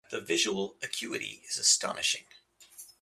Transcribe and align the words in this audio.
The 0.09 0.19
visual 0.19 0.77
acuity 0.81 1.43
is 1.47 1.59
astonishing. 1.59 2.25